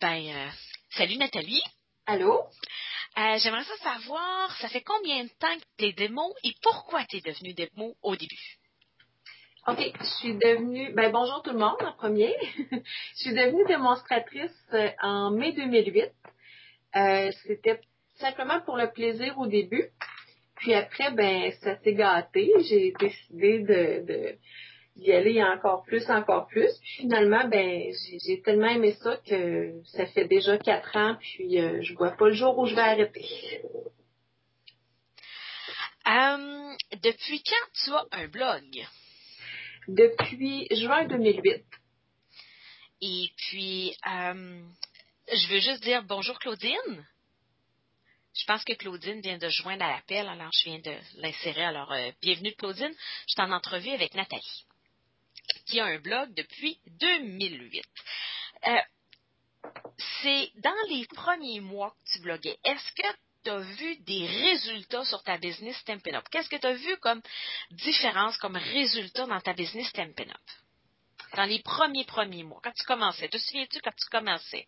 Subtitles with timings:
[0.00, 0.48] Ben, euh,
[0.96, 1.62] salut Nathalie.
[2.06, 2.44] Allô?
[3.18, 7.04] Euh, J'aimerais ça savoir, ça fait combien de temps que tu es démo et pourquoi
[7.04, 8.56] tu es devenue démo au début?
[9.66, 12.34] OK, je suis devenue, ben bonjour tout le monde en premier.
[12.72, 12.80] je
[13.16, 16.10] suis devenue démonstratrice euh, en mai 2008.
[16.96, 17.80] Euh, C'était
[18.14, 19.90] simplement pour le plaisir au début.
[20.56, 22.50] Puis après, ben ça s'est gâté.
[22.70, 24.38] J'ai décidé de, de
[25.00, 26.70] d'y aller encore plus, encore plus.
[26.80, 27.92] Puis finalement, ben
[28.24, 32.28] j'ai tellement aimé ça que ça fait déjà quatre ans, puis euh, je vois pas
[32.28, 33.26] le jour où je vais arrêter.
[36.06, 38.64] Euh, depuis quand tu as un blog?
[39.88, 41.64] Depuis juin 2008.
[43.02, 44.62] Et puis, euh,
[45.32, 47.06] je veux juste dire bonjour Claudine.
[48.34, 51.64] Je pense que Claudine vient de joindre à l'appel, alors je viens de l'insérer.
[51.64, 52.92] Alors, euh, bienvenue Claudine.
[53.28, 54.64] Je suis en entrevue avec Nathalie,
[55.66, 57.84] qui a un blog depuis 2008.
[58.66, 58.70] Euh,
[60.22, 62.58] c'est dans les premiers mois que tu bloguais.
[62.64, 66.24] Est-ce que tu as vu des résultats sur ta business Stampin' Up?
[66.30, 67.22] Qu'est-ce que tu as vu comme
[67.70, 71.36] différence, comme résultat dans ta business Stampin' Up?
[71.36, 73.28] Dans les premiers premiers mois, quand tu commençais.
[73.28, 74.66] Te souviens-tu quand tu commençais?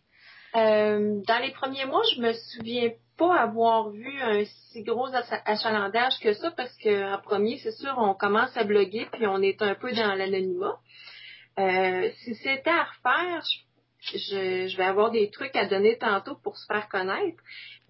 [0.55, 5.09] Euh, dans les premiers mois, je me souviens pas avoir vu un si gros
[5.45, 9.61] achalandage que ça parce qu'en premier, c'est sûr, on commence à bloguer puis on est
[9.61, 10.79] un peu dans l'anonymat.
[11.59, 13.43] Euh, si c'était à refaire,
[14.01, 17.41] je, je, vais avoir des trucs à donner tantôt pour se faire connaître,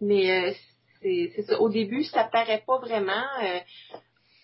[0.01, 0.53] mais euh,
[1.01, 1.59] c'est ça.
[1.59, 3.25] Au début, ça paraît pas vraiment.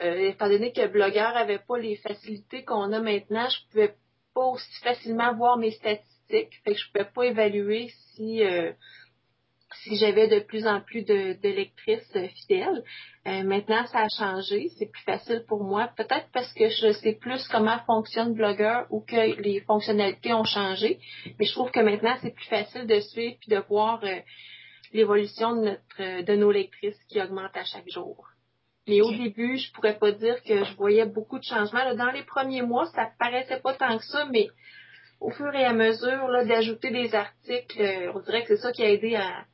[0.02, 3.96] Euh, étant donné que le blogueur avait pas les facilités qu'on a maintenant, je pouvais
[4.34, 6.62] pas aussi facilement voir mes statistiques.
[6.64, 8.42] Fait que je pouvais pas évaluer si
[9.92, 12.84] j'avais de plus en plus de, de lectrices fidèles.
[13.28, 14.70] Euh, maintenant, ça a changé.
[14.78, 15.89] C'est plus facile pour moi.
[15.95, 21.00] Peut-être parce que je sais plus comment fonctionne Blogger ou que les fonctionnalités ont changé.
[21.39, 24.20] Mais je trouve que maintenant, c'est plus facile de suivre et de voir euh,
[24.94, 28.26] l'évolution de notre de nos lectrices qui augmente à chaque jour.
[28.88, 31.94] Mais au début, je pourrais pas dire que je voyais beaucoup de changements.
[31.94, 34.48] dans les premiers mois, ça paraissait pas tant que ça, mais
[35.20, 38.83] au fur et à mesure d'ajouter des articles, euh, on dirait que c'est ça qui
[38.83, 39.45] a aidé à,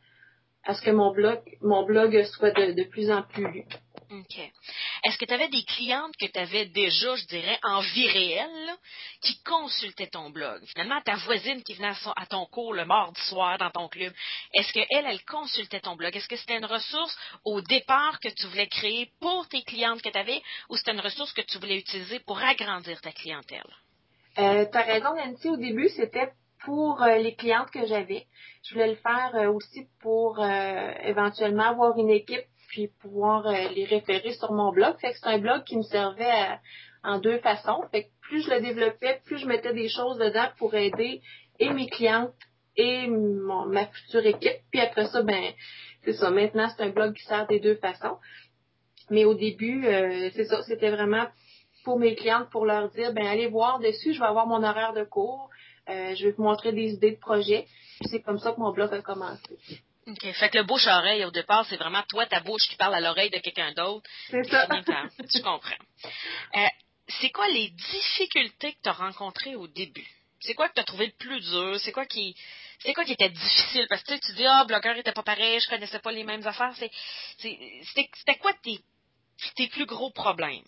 [0.66, 3.66] à ce que mon blog, mon blog soit de, de plus en plus lu.
[4.12, 4.40] OK.
[5.04, 8.66] Est-ce que tu avais des clientes que tu avais déjà, je dirais, en vie réelle,
[8.66, 8.78] là,
[9.22, 10.64] qui consultaient ton blog?
[10.68, 14.14] Finalement, ta voisine qui venait à ton cours le mardi soir dans ton club,
[14.54, 16.16] est-ce qu'elle, elle consultait ton blog?
[16.16, 20.10] Est-ce que c'était une ressource au départ que tu voulais créer pour tes clientes que
[20.10, 23.76] tu avais ou c'était une ressource que tu voulais utiliser pour agrandir ta clientèle?
[24.38, 25.50] Euh, tu as raison, Nancy.
[25.50, 26.32] Au début, c'était
[26.66, 28.26] pour euh, les clientes que j'avais.
[28.64, 33.86] Je voulais le faire euh, aussi pour euh, éventuellement avoir une équipe puis pouvoir les
[33.86, 34.98] référer sur mon blog.
[35.00, 36.60] Fait que c'est un blog qui me servait
[37.06, 37.82] en deux façons.
[37.92, 41.22] Fait que plus je le développais, plus je mettais des choses dedans pour aider
[41.60, 42.34] et mes clientes
[42.76, 44.58] et ma future équipe.
[44.72, 45.54] Puis après ça, ben
[46.04, 46.32] c'est ça.
[46.32, 48.18] Maintenant, c'est un blog qui sert des deux façons.
[49.10, 49.86] Mais au début,
[50.34, 51.28] c'est ça, c'était vraiment
[51.86, 54.92] pour mes clientes pour leur dire ben allez voir dessus, je vais avoir mon horaire
[54.92, 55.55] de cours, euh,
[55.88, 57.68] je vais vous montrer des idées de projet.
[58.10, 59.58] C'est comme ça que mon blog a commencé.
[60.08, 60.32] OK.
[60.34, 63.32] Fait que le bouche-oreille, au départ, c'est vraiment toi, ta bouche qui parle à l'oreille
[63.32, 64.08] de quelqu'un d'autre.
[64.30, 64.68] C'est ça.
[65.32, 65.72] tu comprends.
[66.56, 66.68] Euh,
[67.08, 70.08] c'est quoi les difficultés que tu as rencontrées au début?
[70.42, 71.80] C'est quoi que tu as trouvé le plus dur?
[71.80, 72.36] C'est quoi qui
[72.80, 73.88] c'est quoi qui était difficile?
[73.90, 76.46] Parce que tu dis, ah, oh, blogueur était pas pareil, je connaissais pas les mêmes
[76.46, 76.74] affaires.
[77.38, 78.80] C'était quoi tes,
[79.56, 80.64] tes plus gros problèmes?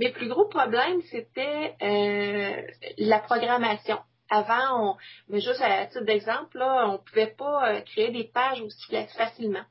[0.00, 2.62] Mes plus gros problèmes, c'était euh,
[2.96, 3.98] la programmation.
[4.30, 4.96] Avant, on,
[5.28, 9.64] mais juste à titre d'exemple, là, on pouvait pas euh, créer des pages aussi facilement.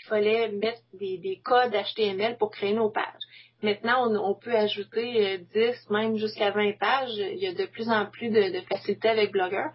[0.00, 3.24] Il fallait mettre des, des codes HTML pour créer nos pages.
[3.62, 7.16] Maintenant, on, peut ajouter 10, euh, même jusqu'à 20 pages.
[7.16, 9.66] Il y a de plus en plus de, facilité avec Blogger.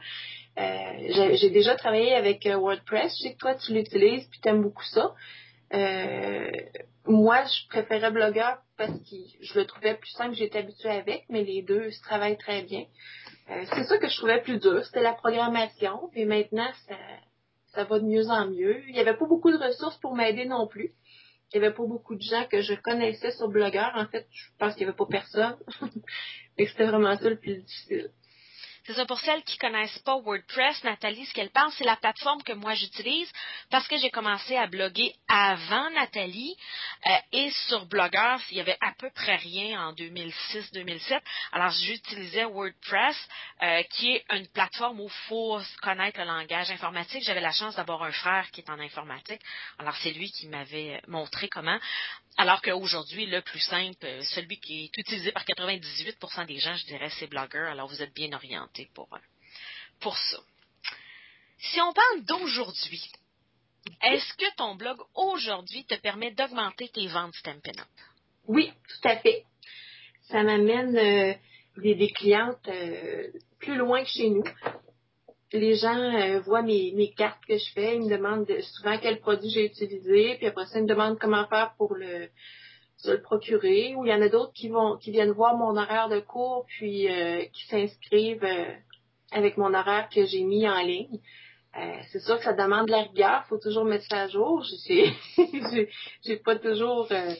[0.59, 3.15] Euh, j'ai déjà travaillé avec WordPress.
[3.17, 5.15] Je sais que toi, tu l'utilises puis tu aimes beaucoup ça.
[5.73, 6.51] Euh,
[7.07, 11.43] moi, je préférais blogueur parce que je le trouvais plus simple, j'étais habituée avec, mais
[11.43, 12.85] les deux se travaillent très bien.
[13.49, 16.09] Euh, c'est ça que je trouvais plus dur, c'était la programmation.
[16.15, 16.95] Et maintenant, ça,
[17.73, 18.83] ça va de mieux en mieux.
[18.87, 20.93] Il n'y avait pas beaucoup de ressources pour m'aider non plus.
[21.53, 23.91] Il n'y avait pas beaucoup de gens que je connaissais sur Blogueur.
[23.95, 25.57] En fait, je pense qu'il n'y avait pas personne.
[26.57, 28.09] Et c'était vraiment ça le plus difficile.
[28.85, 32.43] C'est ça pour celles qui connaissent pas WordPress, Nathalie, ce qu'elle pense, c'est la plateforme
[32.43, 33.31] que moi j'utilise
[33.71, 36.55] parce que j'ai commencé à bloguer avant Nathalie
[37.07, 41.19] euh, et sur Blogger, il y avait à peu près rien en 2006-2007.
[41.53, 43.17] Alors j'utilisais WordPress,
[43.63, 47.23] euh, qui est une plateforme où il faut connaître le langage informatique.
[47.23, 49.41] J'avais la chance d'avoir un frère qui est en informatique.
[49.79, 51.79] Alors c'est lui qui m'avait montré comment.
[52.37, 56.85] Alors qu'aujourd'hui, le plus simple, euh, celui qui est utilisé par 98% des gens, je
[56.85, 57.67] dirais, c'est Blogger.
[57.71, 58.74] Alors vous êtes bien orienté
[59.99, 60.37] pour, ça.
[61.57, 63.01] Si on parle d'aujourd'hui,
[64.03, 67.87] est-ce que ton blog aujourd'hui te permet d'augmenter tes ventes Stampin' Up?
[68.47, 69.43] Oui, tout à fait.
[70.29, 71.33] Ça m'amène euh,
[71.77, 73.27] des, clientes euh,
[73.59, 74.43] plus loin que chez nous.
[75.53, 79.19] Les gens euh, voient mes, mes, cartes que je fais, ils me demandent souvent quel
[79.19, 82.29] produit j'ai utilisé, puis après ça, ils me demandent comment faire pour le,
[83.05, 83.95] le procurer.
[83.95, 86.65] Ou il y en a d'autres qui vont qui viennent voir mon horaire de cours,
[86.67, 87.07] puis
[87.53, 88.47] qui s'inscrivent
[89.31, 91.19] avec mon horaire que j'ai mis en ligne.
[91.77, 94.63] Euh, c'est sûr que ça demande de la rigueur, faut toujours mettre ça à jour.
[94.87, 95.89] J'ai,
[96.23, 97.33] j'ai pas toujours euh,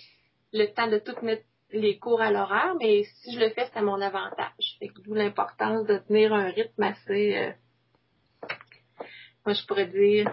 [0.52, 3.80] le temps de tout mettre les cours à l'horaire, mais si je le fais, c'est
[3.80, 4.78] à mon avantage.
[5.06, 7.52] d'où l'importance de tenir un rythme assez, euh,
[9.46, 10.30] moi je pourrais dire,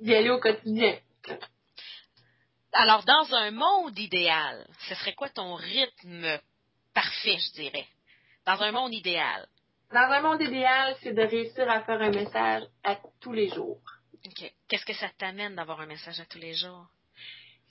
[0.00, 0.96] d'y aller au quotidien.
[2.76, 6.40] Alors, dans un monde idéal, ce serait quoi ton rythme
[6.92, 7.86] parfait, je dirais?
[8.46, 9.46] Dans un monde idéal.
[9.92, 13.80] Dans un monde idéal, c'est de réussir à faire un message à tous les jours.
[14.26, 14.52] OK.
[14.66, 16.86] Qu'est-ce que ça t'amène d'avoir un message à tous les jours?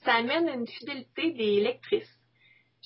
[0.04, 2.18] Ça amène une fidélité des lectrices,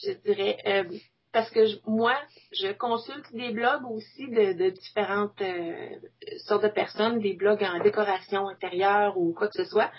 [0.05, 0.59] je dirais.
[0.67, 0.99] Euh,
[1.33, 2.19] parce que moi,
[2.51, 6.01] je consulte des blogs aussi de, différentes euh,
[6.47, 9.93] sortes de personnes, des blogs en décoration intérieure ou quoi que ce soit.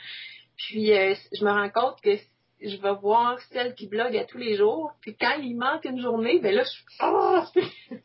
[0.59, 2.17] Puis euh, je me rends compte que
[2.61, 4.91] je vais voir celle qui blogue à tous les jours.
[5.01, 7.43] Puis quand il manque une journée, ben là, je suis oh!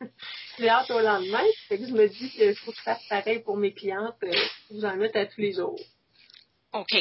[0.59, 1.45] j'ai hâte au lendemain.
[1.69, 4.17] Fait que je me dis qu'il faut que je fasse pareil pour mes clientes.
[4.23, 4.33] Euh,
[4.81, 5.79] j'en mette à tous les jours.
[6.73, 6.95] OK.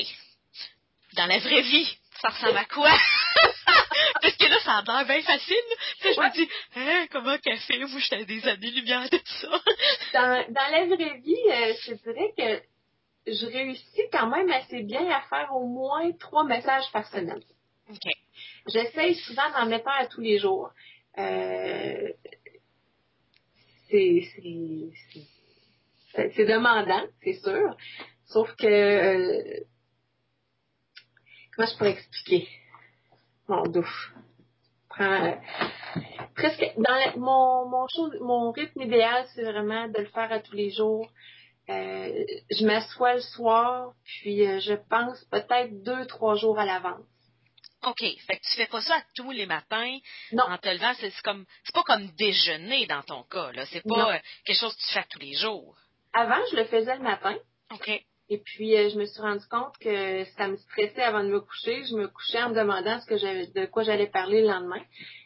[1.16, 2.90] Dans la vraie vie, ça ressemble à quoi?
[4.22, 5.56] Parce que là, ça a l'air bien facile.
[6.02, 7.84] je me dis, hein, comment qu'elle fait?
[7.84, 9.50] Vous, j'étais des années-lumière de ça.
[10.14, 12.73] dans, dans la vraie vie, euh, je dirais que
[13.26, 17.42] je réussis quand même assez bien à faire au moins trois messages par semaine.
[17.90, 18.12] OK.
[18.68, 20.72] J'essaye souvent d'en mettre un à tous les jours.
[21.18, 22.10] Euh,
[23.90, 24.30] c'est,
[26.14, 27.76] c'est, demandant, c'est sûr.
[28.26, 29.60] Sauf que euh,
[31.56, 32.48] comment je pourrais expliquer?
[33.48, 34.14] Mon douf.
[35.00, 35.36] Euh,
[36.36, 37.88] presque dans mon mon,
[38.22, 41.10] mon rythme idéal, c'est vraiment de le faire à tous les jours.
[41.70, 47.06] Euh, je m'assois le soir, puis euh, je pense peut-être deux, trois jours à l'avance.
[47.86, 48.00] OK.
[48.00, 49.98] Fait que tu fais pas ça tous les matins
[50.32, 50.44] non.
[50.44, 50.94] en te levant.
[51.00, 53.66] C'est comme c'est pas comme déjeuner dans ton cas, là.
[53.68, 55.76] C'est pas euh, quelque chose que tu fais tous les jours.
[56.14, 57.36] Avant, je le faisais le matin.
[57.72, 57.90] OK.
[58.30, 61.84] Et puis je me suis rendu compte que ça me stressait avant de me coucher.
[61.86, 64.82] Je me couchais en me demandant ce que j'avais de quoi j'allais parler le lendemain.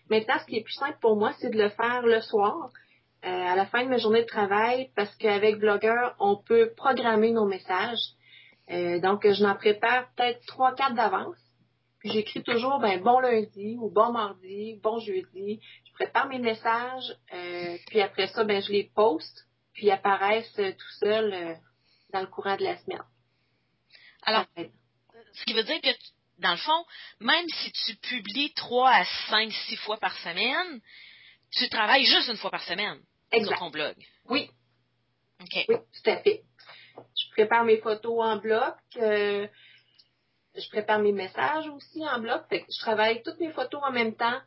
[0.09, 2.69] Maintenant, ce qui est plus simple pour moi, c'est de le faire le soir.
[3.25, 7.31] Euh, à la fin de ma journée de travail parce qu'avec Blogueur, on peut programmer
[7.31, 8.13] nos messages.
[8.69, 11.37] Euh, donc, je n'en prépare peut-être trois, quatre d'avance.
[11.99, 15.59] Puis j'écris toujours ben, bon lundi ou bon mardi, bon jeudi.
[15.85, 20.53] Je prépare mes messages, euh, puis après ça, ben, je les poste, puis ils apparaissent
[20.53, 21.57] tout seuls
[22.13, 23.01] dans le courant de la semaine.
[24.21, 25.89] Alors, ce qui veut dire que,
[26.37, 26.85] dans le fond,
[27.19, 30.81] même si tu publies trois à cinq, six fois par semaine,
[31.51, 32.99] tu travailles juste une fois par semaine
[33.31, 33.95] sur ton blog.
[34.29, 34.49] Oui.
[35.41, 35.65] OK.
[35.69, 36.44] Oui, tout à fait.
[36.97, 38.75] Je prépare mes photos en bloc.
[38.97, 39.47] Euh,
[40.55, 42.41] je prépare mes messages aussi en bloc.
[42.51, 44.39] je travaille toutes mes photos en même temps.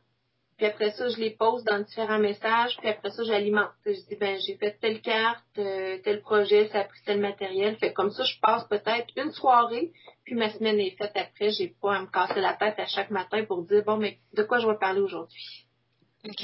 [0.56, 2.76] Puis après ça, je les pose dans différents messages.
[2.76, 3.70] Puis après ça, j'alimente.
[3.87, 7.76] Je dis, ben, j'ai fait telle carte, euh, tel projet, ça a pris tel matériel.
[7.79, 9.92] Fait comme ça, je passe peut-être une soirée.
[10.25, 11.50] Puis ma semaine est faite après.
[11.52, 14.42] J'ai pas à me casser la tête à chaque matin pour dire, bon, mais de
[14.42, 15.66] quoi je vais parler aujourd'hui?
[16.25, 16.41] OK.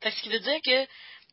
[0.00, 0.86] Fait ce qui veut dire que,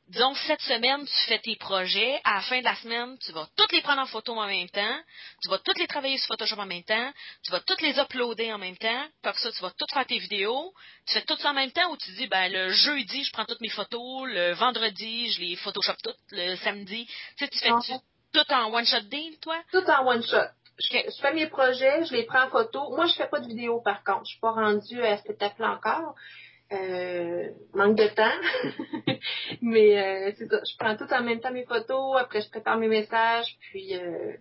[0.08, 2.20] disons, cette semaine, tu fais tes projets.
[2.24, 4.70] À la fin de la semaine, tu vas toutes les prendre en photo en même
[4.70, 5.00] temps.
[5.44, 7.12] Tu vas toutes les travailler sur Photoshop en même temps.
[7.44, 9.06] Tu vas toutes les uploader en même temps.
[9.22, 10.74] Puis ça, tu vas toutes faire tes vidéos.
[11.08, 13.46] Tu fais tout ça en même temps ou tu dis, ben, le jeudi, je prends
[13.46, 14.27] toutes mes photos.
[14.27, 16.18] Le vendredi, je les Photoshop toutes.
[16.32, 17.08] Le samedi.
[17.38, 18.00] Tu sais, tu fais
[18.34, 19.58] tout en one-shot deal, toi?
[19.72, 20.50] Tout en one-shot.
[20.77, 22.89] Je, fais mes projets, je les prends en photo.
[22.96, 24.25] Moi, je fais pas de vidéo, par contre.
[24.25, 26.15] Je suis pas rendue à cette étape-là encore.
[26.72, 29.17] Euh, manque de temps.
[29.62, 30.62] Mais euh, c'est ça.
[30.63, 34.34] Je prends tout en même temps mes photos, après je prépare mes messages, puis euh,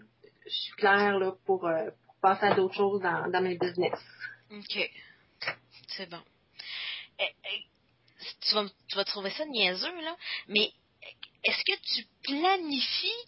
[0.47, 1.69] je suis claire là, pour,
[2.23, 3.99] passer à d'autres choses dans, dans mes business.
[4.51, 4.91] OK.
[5.89, 6.23] C'est bon.
[7.19, 7.65] Eh, eh,
[8.41, 10.17] tu, vas, tu vas trouver ça niaiseux, là,
[10.49, 10.73] mais
[11.45, 13.27] est-ce que tu planifies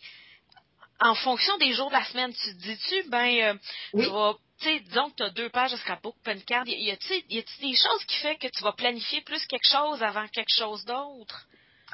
[1.00, 2.32] en fonction des jours de la semaine?
[2.32, 3.58] Tu te dis-tu, ben,
[3.94, 6.90] je vais tu sais, disons que tu as deux pages de scrapbook, pen card, y
[6.90, 10.84] a-t-il des choses qui fait que tu vas planifier plus quelque chose avant quelque chose
[10.84, 11.46] d'autre?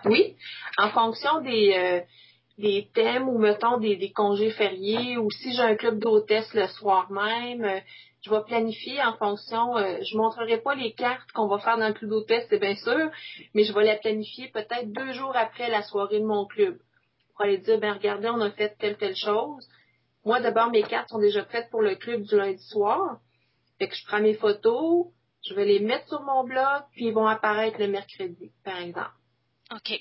[0.04, 0.36] Oui,
[0.78, 2.00] en fonction des, euh,
[2.58, 6.68] des thèmes ou mettons des, des congés fériés ou si j'ai un club d'hôtesse le
[6.68, 7.80] soir même, euh,
[8.24, 11.88] je vais planifier en fonction, euh, je montrerai pas les cartes qu'on va faire dans
[11.88, 13.10] le club d'hôtesse, c'est bien sûr,
[13.54, 16.78] mais je vais la planifier peut-être deux jours après la soirée de mon club
[17.42, 19.68] pour aller dire, ben regardez, on a fait telle, telle chose.
[20.24, 23.18] Moi, d'abord, mes cartes sont déjà prêtes pour le club du lundi soir.
[23.78, 25.06] Fait que je prends mes photos,
[25.48, 29.10] je vais les mettre sur mon blog, puis ils vont apparaître le mercredi, par exemple.
[29.72, 30.00] OK.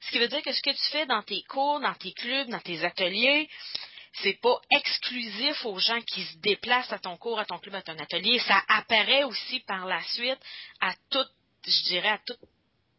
[0.00, 2.50] Ce qui veut dire que ce que tu fais dans tes cours, dans tes clubs,
[2.50, 3.48] dans tes ateliers,
[4.22, 7.82] c'est pas exclusif aux gens qui se déplacent à ton cours, à ton club, à
[7.82, 8.38] ton atelier.
[8.40, 10.40] Ça apparaît aussi par la suite
[10.82, 11.26] à tout,
[11.66, 12.36] je dirais, à tout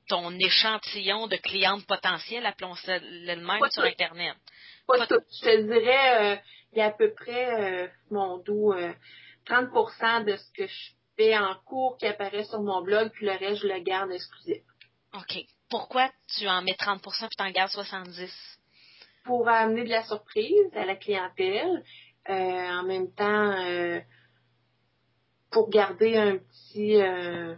[0.07, 4.35] ton échantillon de clientes potentielles, appelons ça le même sur Internet?
[4.87, 5.21] Pas, tout.
[5.41, 6.37] Je te dirais, euh,
[6.73, 8.73] il y a à peu près, euh, mon doux,
[9.45, 13.33] 30% de ce que je fais en cours qui apparaît sur mon blog, puis le
[13.33, 14.63] reste, je le garde exclusif.
[15.13, 15.45] OK.
[15.69, 18.31] Pourquoi tu en mets 30 puis tu en gardes 70
[19.23, 21.83] Pour amener de la surprise à la clientèle.
[22.29, 23.99] Euh, en même temps, euh,
[25.51, 27.55] pour garder un petit euh,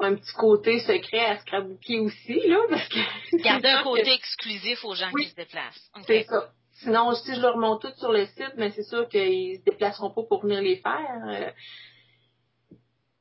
[0.00, 3.36] un petit côté secret à Scrabookie aussi, là, parce que...
[3.42, 5.90] Garder un côté exclusif aux gens qui se déplacent.
[6.06, 6.50] C'est ça.
[6.74, 10.10] Sinon, si je leur montre tout sur le site, mais c'est sûr qu'ils se déplaceront
[10.10, 11.52] pas pour venir les faire.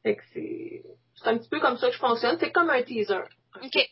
[0.04, 0.84] Fait que c'est
[1.26, 2.38] un petit peu comme ça que je fonctionne.
[2.40, 3.24] C'est comme un teaser.
[3.62, 3.90] OK.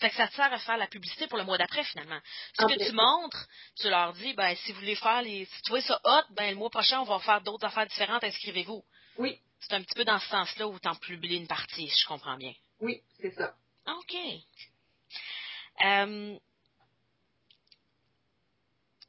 [0.00, 2.18] Fait que ça te sert à faire la publicité pour le mois d'après, finalement.
[2.58, 3.46] Ce que tu montres,
[3.80, 6.50] tu leur dis, ben, si vous voulez faire les, si tu vois ça hot, ben,
[6.50, 8.82] le mois prochain, on va faire d'autres affaires différentes, inscrivez-vous.
[9.18, 9.38] Oui.
[9.62, 12.06] C'est un petit peu dans ce sens-là où tu en publies une partie, si je
[12.06, 12.52] comprends bien.
[12.80, 13.54] Oui, c'est ça.
[13.86, 14.16] OK.
[15.84, 16.38] Euh,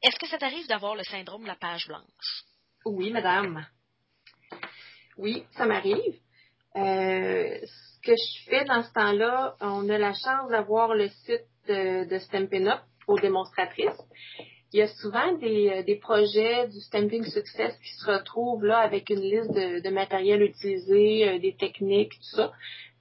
[0.02, 2.44] est-ce que ça t'arrive d'avoir le syndrome de la page blanche?
[2.84, 3.66] Oui, madame.
[5.16, 6.20] Oui, ça m'arrive.
[6.76, 11.46] Euh, ce que je fais dans ce temps-là, on a la chance d'avoir le site
[11.66, 14.00] de, de Stampin' Up aux démonstratrices.
[14.74, 18.78] Il y a souvent des, euh, des, projets du Stamping Success qui se retrouvent là
[18.78, 22.52] avec une liste de, de matériel utilisé, euh, des techniques, tout ça.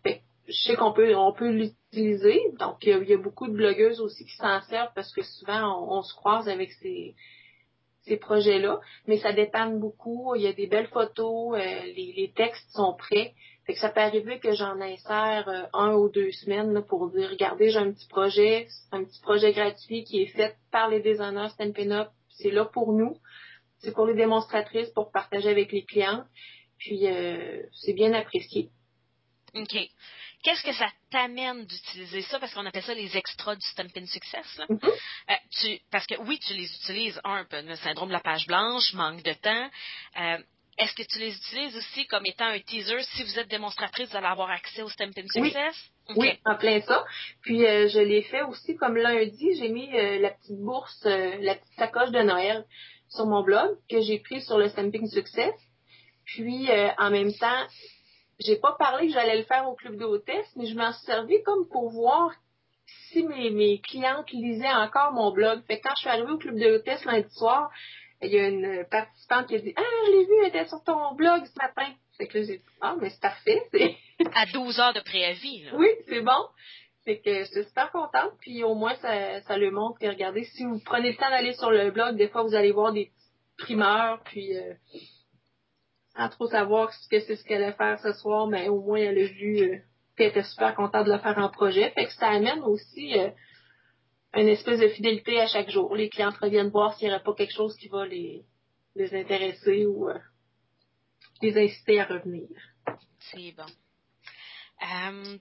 [0.05, 2.39] je sais qu'on peut on peut l'utiliser.
[2.59, 6.03] Donc, il y, a, beaucoup de blogueuses aussi qui s'en servent parce que souvent, on,
[6.03, 7.15] se croise avec ces,
[8.03, 8.79] ces projets-là.
[9.07, 10.35] Mais ça dépend beaucoup.
[10.35, 13.33] Il y a des belles photos, les, les textes sont prêts.
[13.65, 17.29] Fait que ça peut arriver que j'en insère euh, un ou deux semaines pour dire
[17.29, 21.49] regardez, j'ai un petit projet, un petit projet gratuit qui est fait par les designers
[21.49, 22.09] Stampin' Up.
[22.29, 23.17] C'est là pour nous.
[23.79, 26.25] C'est pour les démonstratrices, pour partager avec les clients.
[26.77, 28.69] Puis euh, c'est bien apprécié.
[29.55, 29.77] OK.
[30.43, 32.37] Qu'est-ce que ça t'amène d'utiliser ça?
[32.37, 34.57] Parce qu'on appelle ça les extras du Stampin' Success.
[34.57, 34.65] Là.
[34.67, 34.91] Mm-hmm.
[35.29, 38.45] Euh, tu, parce que oui, tu les utilises, un, peu le syndrome de la page
[38.45, 39.69] blanche, manque de temps.
[40.77, 43.03] Est-ce que tu les utilises aussi comme étant un teaser?
[43.03, 45.75] Si vous êtes démonstratrice, vous allez avoir accès au Stampin' Success?
[46.15, 47.05] Oui, en plein ça.
[47.41, 51.37] Puis euh, je l'ai fait aussi comme lundi, j'ai mis euh, la petite bourse, euh,
[51.41, 52.65] la petite sacoche de Noël
[53.09, 55.53] sur mon blog que j'ai pris sur le Stamping Success.
[56.25, 57.67] Puis en même temps,
[58.39, 61.43] j'ai pas parlé que j'allais le faire au club d'hôtesse, mais je m'en suis servi
[61.43, 62.31] comme pour voir
[63.09, 65.61] si mes, mes clientes lisaient encore mon blog.
[65.67, 67.69] Fait que quand je suis arrivée au club d'hôtesse lundi soir,
[68.23, 70.83] il y a une participante qui a dit Ah, je l'ai vu, elle était sur
[70.83, 71.93] ton blog ce matin.
[72.17, 73.61] Fait que là, j'ai dit Ah, mais c'est parfait.
[74.35, 75.71] à 12 heures de préavis, là.
[75.75, 76.47] Oui, c'est bon.
[77.05, 78.31] Fait que j'étais super contente.
[78.39, 81.53] Puis au moins, ça, ça le montre que regardez, si vous prenez le temps d'aller
[81.53, 83.11] sur le blog, des fois vous allez voir des
[83.57, 84.73] primeurs, puis euh,
[86.15, 88.99] sans trop savoir ce que c'est ce qu'elle allait faire ce soir, mais au moins
[88.99, 89.77] elle a vu euh,
[90.17, 91.91] qu'elle était super contente de le faire en projet.
[91.91, 93.29] Fait que ça amène aussi euh,
[94.35, 95.95] une espèce de fidélité à chaque jour.
[95.95, 98.43] Les clients reviennent voir s'il n'y aurait pas quelque chose qui va les,
[98.95, 100.17] les intéresser ou euh,
[101.41, 102.47] les inciter à revenir.
[103.19, 103.65] C'est bon.
[104.81, 105.37] Euh,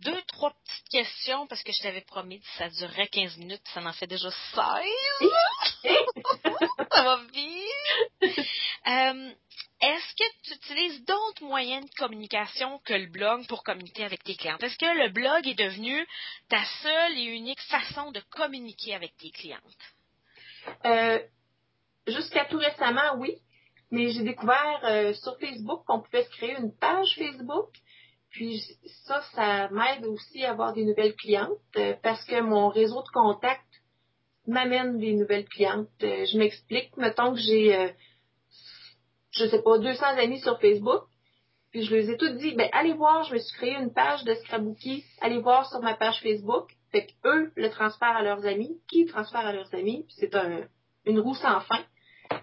[0.00, 3.80] deux, trois petites questions parce que je t'avais promis que ça durerait 15 minutes, ça
[3.82, 4.60] en fait déjà 16.
[6.92, 8.46] ça va vite.
[8.86, 9.32] Euh,
[9.84, 14.34] est-ce que tu utilises d'autres moyens de communication que le blog pour communiquer avec tes
[14.34, 14.56] clients?
[14.62, 16.06] Est-ce que le blog est devenu
[16.48, 19.60] ta seule et unique façon de communiquer avec tes clientes?
[20.86, 21.18] Euh,
[22.06, 23.36] jusqu'à tout récemment, oui.
[23.90, 27.68] Mais j'ai découvert euh, sur Facebook qu'on pouvait se créer une page Facebook.
[28.30, 28.62] Puis
[29.04, 33.08] ça, ça m'aide aussi à avoir des nouvelles clientes euh, parce que mon réseau de
[33.08, 33.60] contacts
[34.46, 35.88] m'amène des nouvelles clientes.
[36.00, 37.94] je m'explique, mettons que j'ai
[39.36, 41.04] je sais pas, 200 amis sur Facebook.
[41.70, 44.22] Puis je les ai toutes dit, ben allez voir, je me suis créé une page
[44.24, 46.70] de Scrabookie, allez voir sur ma page Facebook.
[46.92, 50.68] Fait eux le transfèrent à leurs amis, qui transfèrent à leurs amis, puis c'est un,
[51.04, 51.84] une roue sans fin.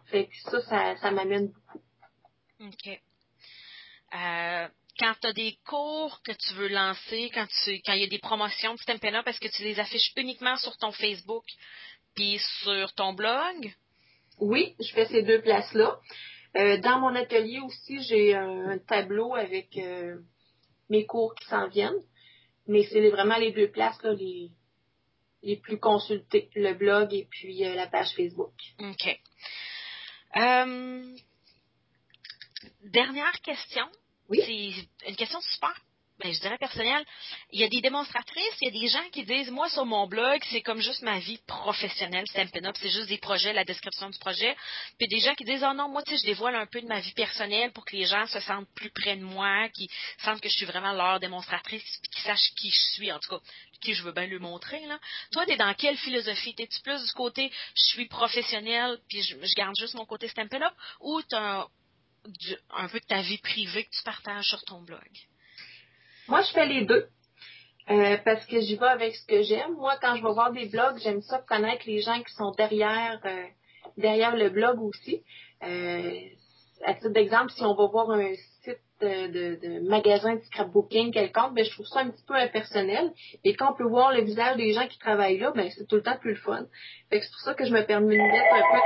[0.08, 1.82] Fait que ça, ça, ça m'amène beaucoup.
[2.60, 3.02] OK.
[4.14, 4.68] Euh,
[5.00, 8.10] quand tu as des cours que tu veux lancer, quand tu quand il y a
[8.10, 11.46] des promotions de Up, est-ce que tu les affiches uniquement sur ton Facebook
[12.16, 13.74] puis sur ton blog?
[14.40, 15.98] Oui, je fais ces deux places-là.
[16.58, 20.18] Euh, dans mon atelier aussi, j'ai un tableau avec euh,
[20.90, 22.02] mes cours qui s'en viennent.
[22.68, 24.52] Mais c'est vraiment les deux places, là, les,
[25.44, 28.54] les plus consultés, le blog et puis la page Facebook.
[28.80, 29.20] OK.
[32.84, 33.86] dernière question.
[34.30, 34.42] Oui.
[34.46, 35.74] C'est une question super
[36.24, 37.04] ben, je dirais personnel,
[37.52, 40.08] il y a des démonstratrices, il y a des gens qui disent, moi, sur mon
[40.08, 44.10] blog, c'est comme juste ma vie professionnelle, Stampin' Up, c'est juste des projets, la description
[44.10, 44.56] du projet.
[44.98, 46.88] Puis des gens qui disent, oh non, moi, tu sais, je dévoile un peu de
[46.88, 50.42] ma vie personnelle pour que les gens se sentent plus près de moi, qui sentent
[50.42, 53.40] que je suis vraiment leur démonstratrice, puis qu'ils sachent qui je suis, en tout cas,
[53.82, 55.00] qui je veux bien lui montrer, là.
[55.32, 56.54] Toi, t'es dans quelle philosophie?
[56.56, 60.74] T'es-tu plus du côté, je suis professionnelle, puis je, garde juste mon côté Stampin' Up,
[61.00, 61.66] ou t'as
[62.70, 65.10] un peu de ta vie privée que tu partages sur ton blog?
[66.32, 67.08] Moi, je fais les deux.
[67.90, 69.74] Euh, parce que j'y vais avec ce que j'aime.
[69.74, 73.20] Moi, quand je vais voir des blogs, j'aime ça connaître les gens qui sont derrière
[73.26, 73.44] euh,
[73.98, 75.24] derrière le blog aussi.
[75.62, 76.10] Euh,
[76.86, 78.34] à titre d'exemple, si on va voir un
[78.64, 83.12] site de, de, magasin de scrapbooking quelconque, ben, je trouve ça un petit peu impersonnel.
[83.44, 85.98] Et quand on peut voir le visage des gens qui travaillent là, ben, c'est tout
[85.98, 86.66] le temps plus le fun.
[87.10, 88.80] Fait que c'est pour ça que je me permets de mettre un peu...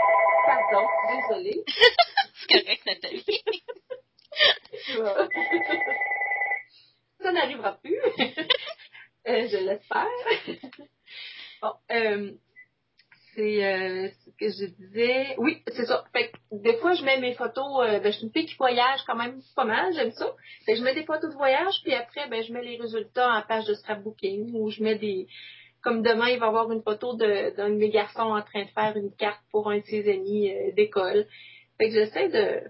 [0.48, 0.88] Pardon,
[1.30, 1.64] désolée.
[2.34, 3.44] c'est correct, Nathalie.
[7.22, 7.98] ça n'arrivera plus.
[9.28, 10.06] Euh, je l'espère.
[11.62, 12.32] bon, euh,
[13.34, 15.34] c'est euh, ce que je disais.
[15.40, 16.06] Oui, c'est ça.
[16.14, 17.66] Fait des fois, je mets mes photos.
[17.88, 20.32] ben, je suis une fille qui voyage quand même pas mal, j'aime ça.
[20.68, 23.42] Fait je mets des photos de voyage, puis après, ben, je mets les résultats en
[23.42, 25.26] page de scrapbooking ou je mets des.
[25.82, 28.70] Comme demain, il va y avoir une photo d'un de, mes garçons en train de
[28.70, 31.26] faire une carte pour un de ses amis d'école.
[31.80, 32.62] Fait que j'essaie de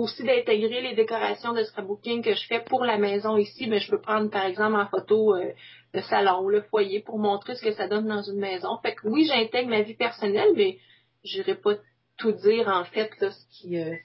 [0.00, 3.90] aussi d'intégrer les décorations de scrapbooking que je fais pour la maison ici, mais je
[3.90, 5.52] peux prendre par exemple en photo euh,
[5.92, 8.78] le salon, le foyer pour montrer ce que ça donne dans une maison.
[8.82, 10.78] Fait que oui, j'intègre ma vie personnelle, mais
[11.24, 11.74] je n'irai pas
[12.18, 13.76] tout dire en fait là, ce qui.
[13.76, 13.96] Euh,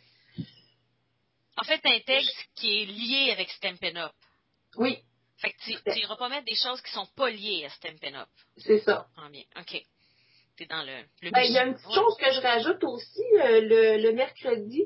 [1.58, 4.14] en fait, tu intègres ce qui est lié avec Stampin' Up.
[4.78, 4.98] Oui.
[5.38, 8.30] Fait que tu n'iras pas mettre des choses qui sont pas liées à Stampin' Up.
[8.58, 9.08] C'est ça.
[9.18, 9.84] Ah bien, OK.
[10.58, 11.04] T'es dans le.
[11.22, 14.14] le ben, il y a une petite chose que je rajoute aussi euh, le, le
[14.14, 14.84] mercredi.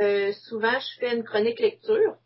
[0.00, 2.16] Euh, souvent, je fais une chronique lecture.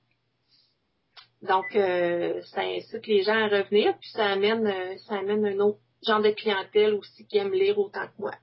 [1.42, 5.58] Donc, euh, ça incite les gens à revenir, puis ça amène, euh, ça amène un
[5.60, 8.34] autre genre de clientèle aussi qui aime lire autant que moi.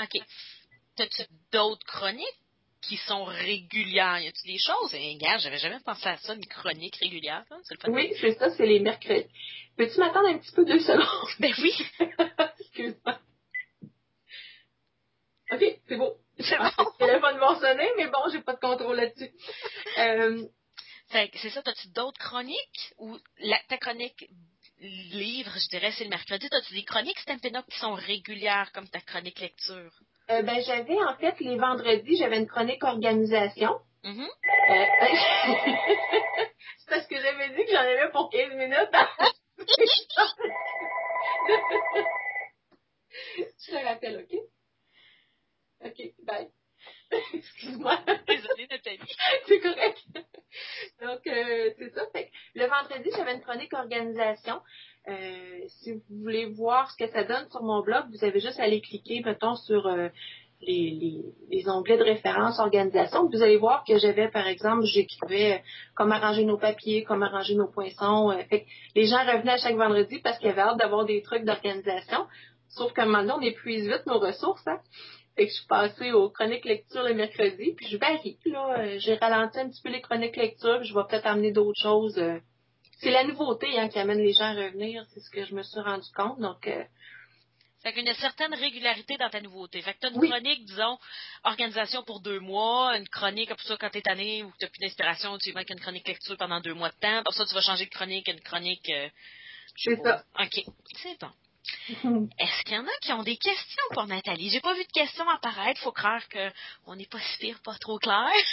[0.00, 0.20] OK.
[0.98, 2.40] As-tu d'autres chroniques
[2.82, 4.20] qui sont régulières?
[4.20, 4.94] Y a-tu des choses?
[4.94, 7.44] Eh, gars, j'avais jamais pensé à ça, une chronique régulière.
[7.88, 9.28] oui, c'est ça, c'est les mercredis.
[9.76, 11.30] Peux-tu m'attendre un petit peu deux secondes?
[11.40, 11.72] Ben oui.
[12.60, 13.18] Excuse-moi.
[15.52, 16.16] OK, c'est beau.
[16.40, 16.64] C'est bon.
[16.64, 19.30] Le téléphone va sonner, mais bon, j'ai pas de contrôle là-dessus.
[19.98, 20.42] Euh,
[21.10, 22.92] c'est ça, as-tu d'autres chroniques?
[22.98, 23.16] Ou
[23.68, 24.28] ta chronique
[24.80, 26.48] livre, je dirais, c'est le mercredi.
[26.50, 29.92] As-tu des chroniques Stampin' Up qui sont régulières comme ta chronique lecture?
[30.30, 33.78] Euh, ben, j'avais, en fait, les vendredis, j'avais une chronique organisation.
[34.02, 34.28] Mm-hmm.
[34.70, 34.84] Euh,
[36.78, 38.90] c'est parce que j'avais dit que j'en avais pour 15 minutes.
[53.54, 54.60] chronique organisation.
[55.08, 58.58] Euh, si vous voulez voir ce que ça donne sur mon blog, vous avez juste
[58.58, 60.08] à aller cliquer, mettons, sur euh,
[60.62, 61.22] les,
[61.68, 63.28] onglets de référence organisation.
[63.28, 65.62] Vous allez voir que j'avais, par exemple, j'écrivais
[65.94, 68.36] comment arranger nos papiers, comment arranger nos poinçons.
[68.48, 72.26] fait les gens revenaient à chaque vendredi parce qu'ils avaient hâte d'avoir des trucs d'organisation.
[72.68, 74.66] Sauf qu'à un moment donné, on épuise vite nos ressources.
[74.66, 74.80] Hein?
[75.36, 78.38] Fait que je suis passée aux chroniques lecture le mercredi, puis je varie.
[78.46, 81.52] Là, euh, j'ai ralenti un petit peu les chroniques lecture, puis je vais peut-être amener
[81.52, 82.18] d'autres choses.
[83.04, 85.62] C'est la nouveauté hein, qui amène les gens à revenir, c'est ce que je me
[85.62, 86.40] suis rendu compte.
[86.40, 86.84] Donc, euh...
[87.82, 89.82] fait qu'il y a une certaine régularité dans ta nouveauté.
[89.82, 90.98] Fait que tu as une chronique, disons,
[91.44, 94.64] organisation pour deux mois, une chronique, pour ça, quand tu es tanné ou que tu
[94.64, 97.22] n'as plus d'inspiration, tu vas avec une chronique lecture pendant deux mois de temps.
[97.24, 98.88] Pour ça, tu vas changer de chronique, une chronique.
[98.88, 99.08] Euh,
[99.76, 100.24] c'est ça.
[100.40, 100.64] OK.
[101.02, 101.30] C'est bon.
[102.38, 104.50] Est-ce qu'il y en a qui ont des questions pour Nathalie?
[104.50, 105.80] J'ai pas vu de questions apparaître.
[105.80, 108.30] Faut croire qu'on n'est pas si pire, pas trop clair.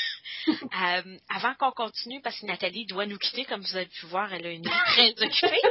[0.47, 4.33] Euh, avant qu'on continue, parce que Nathalie doit nous quitter, comme vous avez pu voir,
[4.33, 5.61] elle a une vie très occupée.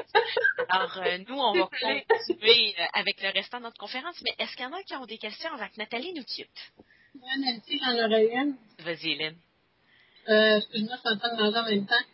[0.69, 1.69] Alors, euh, nous, on va
[2.09, 4.21] continuer euh, avec le restant de notre conférence.
[4.23, 6.73] Mais est-ce qu'il y en a qui ont des questions avant que Nathalie nous quitte?
[7.15, 8.57] Moi, Nathalie, j'en aurais une.
[8.81, 9.37] Vas-y, Hélène.
[10.27, 12.05] excuse-moi, je suis en train de manger en même temps.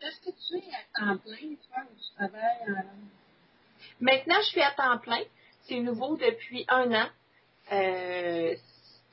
[0.00, 3.12] est-ce que tu es à temps plein, toi, ou tu travailles
[4.00, 5.22] Maintenant, je suis à temps plein.
[5.62, 7.08] C'est nouveau depuis un an.
[7.72, 8.54] Euh,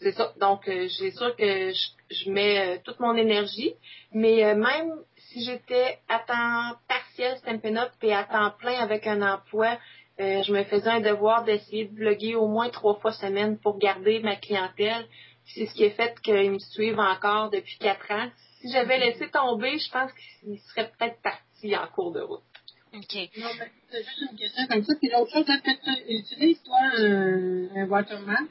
[0.01, 0.33] c'est ça.
[0.39, 1.71] Donc, euh, j'ai sûr que
[2.09, 3.73] je, mets euh, toute mon énergie.
[4.13, 9.07] Mais euh, même si j'étais à temps partiel Stampin' Up et à temps plein avec
[9.07, 9.77] un emploi,
[10.19, 14.19] je me faisais un devoir d'essayer de bloguer au moins trois fois semaine pour garder
[14.19, 15.07] ma clientèle.
[15.45, 18.29] C'est ce qui a fait qu'ils me suivent encore depuis quatre ans.
[18.59, 22.43] Si j'avais laissé tomber, je pense qu'ils seraient peut-être partis en cours de route.
[22.93, 23.15] OK.
[23.37, 24.93] Non, mais c'est juste une question comme ça.
[24.95, 28.43] Puis l'autre chose, est-ce que tu utilises, toi, un, un watermark?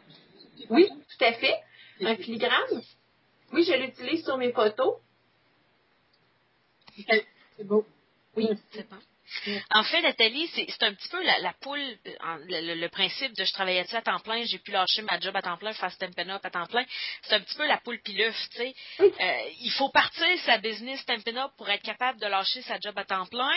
[0.70, 1.56] Oui, tout à fait.
[2.00, 2.82] Un filigrane?
[3.52, 4.94] Oui, je l'utilise sur mes photos.
[7.56, 7.84] C'est beau.
[8.36, 8.48] Oui.
[8.70, 8.96] C'est bon.
[9.70, 12.88] En fait, Nathalie, c'est c'est un petit peu la, la poule, euh, en- le, le-
[12.88, 15.72] principe de je travaillais à temps plein, j'ai pu lâcher ma job à temps plein,
[15.72, 16.84] faire Stampin' Up à temps plein.
[17.22, 18.74] C'est un petit peu la poule pileuf, tu sais.
[18.98, 19.12] Oui.
[19.20, 22.96] Euh, il faut partir sa business Stampin' Up pour être capable de lâcher sa job
[22.98, 23.56] à temps plein,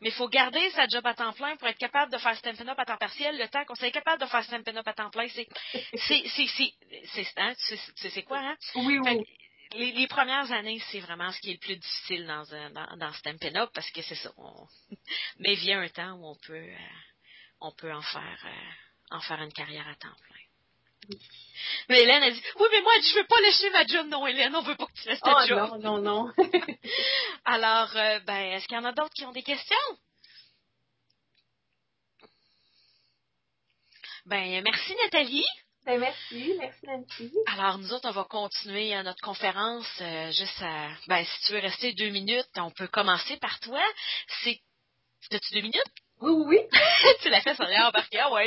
[0.00, 2.68] mais il faut garder sa job à temps plein pour être capable de faire Stampin'
[2.68, 5.10] Up à temps partiel le temps qu'on soit capable de faire Stampin' Up à temps
[5.10, 5.26] plein.
[5.28, 5.48] C'est,
[6.06, 6.72] c'est, c'est, c'est,
[7.12, 7.54] c'est, hein,
[8.26, 8.56] quoi, hein?
[8.76, 9.24] Oui, oui.
[9.74, 12.96] Les, les premières années, c'est vraiment ce qui est le plus difficile dans, un- dans,
[12.96, 14.32] dans Stampin' Up parce que c'est ça.
[14.36, 14.66] on-
[15.38, 16.76] Mais vient un temps où on peut, euh,
[17.60, 21.16] on peut en faire, euh, en faire une carrière à temps plein.
[21.88, 24.08] Mais Hélène a dit, oui, mais moi, je veux pas lâcher ma job.
[24.08, 25.58] Non, Hélène, on veut pas que tu laisses ta Oh job.
[25.58, 26.32] non, non, non.
[27.44, 29.76] Alors, euh, ben, est-ce qu'il y en a d'autres qui ont des questions?
[34.26, 35.46] Ben, merci Nathalie.
[35.88, 37.32] Ben, merci, merci Nancy.
[37.46, 40.88] Alors, nous autres, on va continuer euh, notre conférence euh, juste à...
[41.06, 43.80] Ben, si tu veux rester deux minutes, on peut commencer par toi.
[44.44, 44.60] C'est...
[45.32, 45.82] As-tu deux minutes?
[46.20, 46.80] Oui, oui, oui.
[47.22, 48.46] tu l'as fait sur les embarqués, ah ouais.